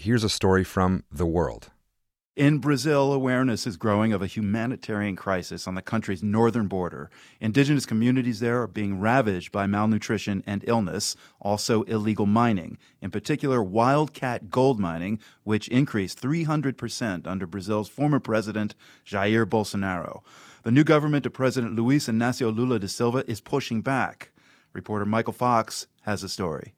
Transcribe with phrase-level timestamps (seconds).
[0.00, 1.70] here's a story from The World.
[2.34, 7.10] In Brazil, awareness is growing of a humanitarian crisis on the country's northern border.
[7.38, 13.62] Indigenous communities there are being ravaged by malnutrition and illness, also illegal mining, in particular
[13.62, 18.74] wildcat gold mining, which increased 300% under Brazil's former president,
[19.04, 20.22] Jair Bolsonaro.
[20.62, 24.30] The new government of President Luiz Inácio Lula da Silva is pushing back.
[24.72, 26.72] Reporter Michael Fox has a story.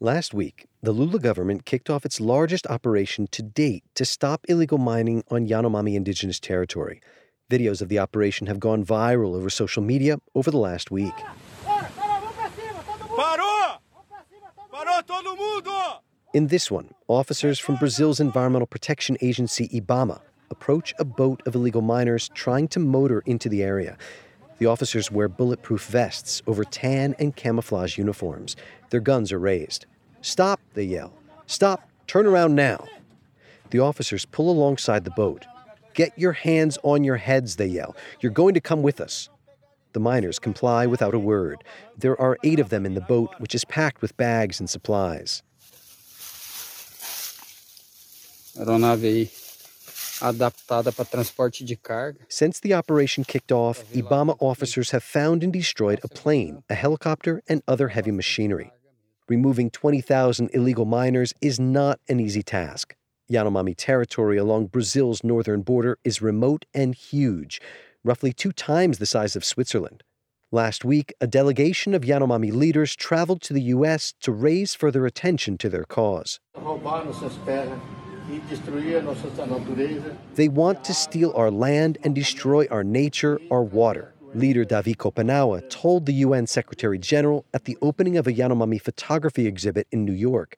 [0.00, 4.78] Last week, the Lula government kicked off its largest operation to date to stop illegal
[4.78, 7.00] mining on Yanomami indigenous territory.
[7.50, 11.14] Videos of the operation have gone viral over social media over the last week.
[16.34, 21.82] In this one, officers from Brazil's environmental protection agency IBAMA approach a boat of illegal
[21.82, 23.96] miners trying to motor into the area.
[24.62, 28.54] The officers wear bulletproof vests over tan and camouflage uniforms.
[28.90, 29.86] Their guns are raised.
[30.20, 31.12] Stop, they yell.
[31.46, 32.86] Stop, turn around now.
[33.70, 35.46] The officers pull alongside the boat.
[35.94, 37.96] Get your hands on your heads, they yell.
[38.20, 39.28] You're going to come with us.
[39.94, 41.64] The miners comply without a word.
[41.98, 45.42] There are eight of them in the boat, which is packed with bags and supplies.
[52.28, 57.42] Since the operation kicked off, IBAMA officers have found and destroyed a plane, a helicopter,
[57.48, 58.70] and other heavy machinery.
[59.28, 62.94] Removing 20,000 illegal miners is not an easy task.
[63.30, 67.60] Yanomami territory along Brazil's northern border is remote and huge,
[68.04, 70.02] roughly two times the size of Switzerland.
[70.50, 74.12] Last week, a delegation of Yanomami leaders traveled to the U.S.
[74.20, 76.40] to raise further attention to their cause.
[80.34, 84.14] They want to steal our land and destroy our nature, our water.
[84.34, 89.46] Leader Davi Kopenawa told the UN Secretary General at the opening of a Yanomami photography
[89.46, 90.56] exhibit in New York.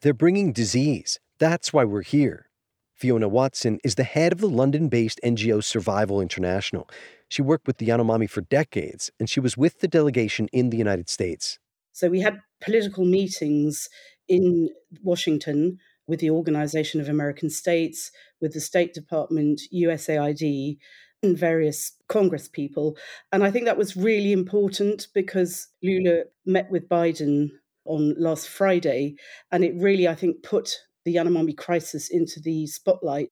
[0.00, 1.20] They're bringing disease.
[1.38, 2.48] That's why we're here.
[2.94, 6.88] Fiona Watson is the head of the London based NGO Survival International.
[7.28, 10.76] She worked with the Yanomami for decades, and she was with the delegation in the
[10.76, 11.58] United States.
[11.92, 13.88] So we had political meetings
[14.28, 14.70] in
[15.02, 18.10] Washington with the Organization of American States,
[18.40, 20.78] with the State Department, USAID,
[21.22, 22.96] and various Congress people.
[23.32, 27.48] And I think that was really important because Lula met with Biden
[27.86, 29.16] on last Friday,
[29.50, 30.70] and it really, I think, put
[31.04, 33.30] the Yanomami crisis into the spotlight.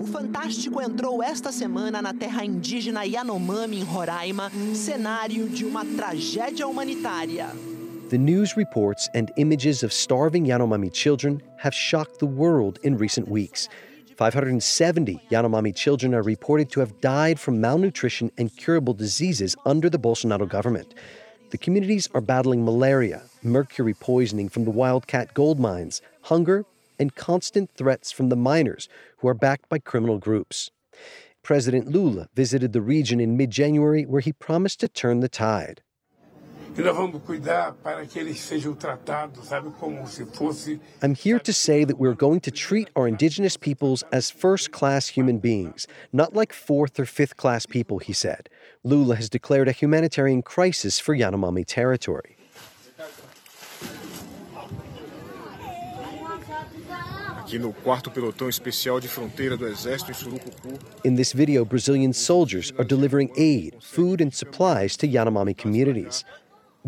[0.00, 6.66] O Fantástico entrou esta semana na terra indígena Yanomami, em Roraima, cenário de uma tragédia
[6.66, 7.48] humanitária.
[8.10, 13.28] The news reports and images of starving Yanomami children have shocked the world in recent
[13.28, 13.68] weeks.
[14.16, 19.98] 570 Yanomami children are reported to have died from malnutrition and curable diseases under the
[19.98, 20.92] Bolsonaro government.
[21.50, 26.64] The communities are battling malaria, mercury poisoning from the wildcat gold mines, hunger,
[26.98, 30.72] and constant threats from the miners, who are backed by criminal groups.
[31.44, 35.80] President Lula visited the region in mid January where he promised to turn the tide.
[41.02, 45.08] I'm here to say that we're going to treat our indigenous peoples as first class
[45.08, 48.48] human beings, not like fourth or fifth class people, he said.
[48.84, 52.38] Lula has declared a humanitarian crisis for Yanomami territory.
[61.04, 66.24] In this video, Brazilian soldiers are delivering aid, food, and supplies to Yanomami communities.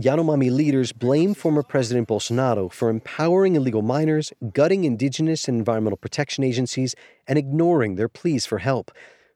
[0.00, 6.42] Yanomami leaders blame former President Bolsonaro for empowering illegal miners, gutting indigenous and environmental protection
[6.42, 6.96] agencies,
[7.28, 8.90] and ignoring their pleas for help.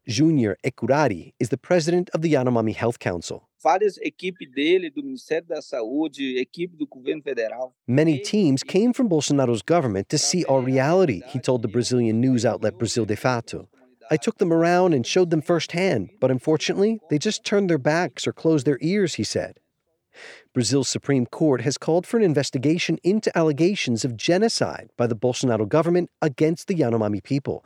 [0.08, 3.48] Junior Hekurari is the president of the Yanomami Health Council.
[7.86, 12.44] Many teams came from Bolsonaro's government to see our reality, he told the Brazilian news
[12.44, 13.68] outlet Brasil de Fato.
[14.10, 18.26] I took them around and showed them firsthand, but unfortunately, they just turned their backs
[18.26, 19.60] or closed their ears, he said.
[20.52, 25.68] Brazil's Supreme Court has called for an investigation into allegations of genocide by the Bolsonaro
[25.68, 27.64] government against the Yanomami people.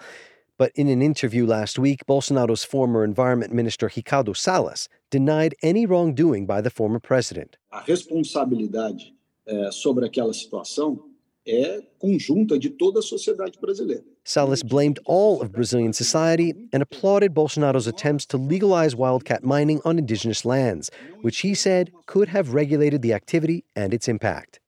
[0.59, 6.47] But in an interview last week, Bolsonaro's former Environment Minister Ricardo Salles denied any wrongdoing
[6.47, 7.56] by the former president.
[7.73, 9.12] A responsabilidade
[9.47, 11.12] eh, sobre aquela situação
[11.47, 14.05] é conjunta de toda a sociedade brasileira.
[14.25, 19.99] Salles blamed all of Brazilian society and applauded Bolsonaro's attempts to legalize wildcat mining on
[19.99, 20.91] indigenous lands,
[21.23, 24.61] which he said could have regulated the activity and its impact.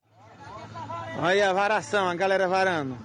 [1.17, 2.97] Aí a varação, a galera varando.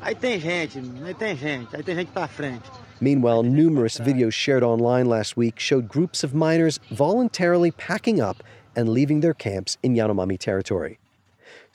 [0.00, 2.68] Aí tem gente, aí tem gente, aí tem gente pra frente.
[3.00, 8.42] Meanwhile, numerous videos shared online last week showed groups of miners voluntarily packing up
[8.74, 10.98] and leaving their camps in Yanomami territory.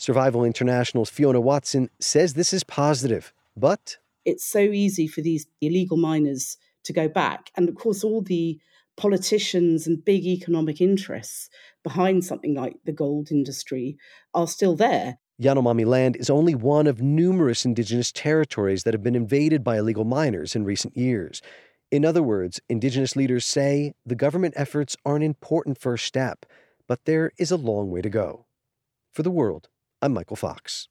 [0.04, 3.96] Survival International's Fiona Watson says this is positive, but
[4.26, 7.52] it's so easy for these illegal miners to go back.
[7.56, 8.60] And of course, all the
[8.98, 11.50] politicians and big economic interests
[11.86, 13.96] behind something like the gold industry
[14.34, 15.20] are still there.
[15.42, 20.04] Yanomami land is only one of numerous indigenous territories that have been invaded by illegal
[20.04, 21.42] miners in recent years.
[21.92, 26.46] In other words, indigenous leaders say the government efforts are an important first step,
[26.90, 28.48] but there is a long way to go.
[29.14, 29.70] For the world,
[30.04, 30.90] I'm Michael Fox.